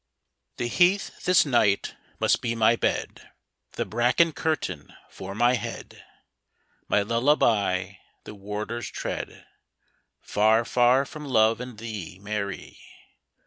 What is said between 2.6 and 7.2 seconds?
bed, The hraclcen curtain for my head, My